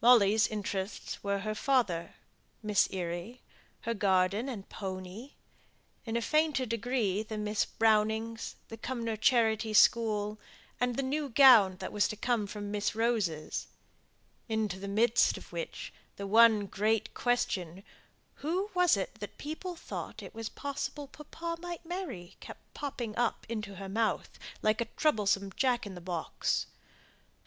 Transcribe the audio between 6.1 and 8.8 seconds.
a fainter degree Miss Brownings, the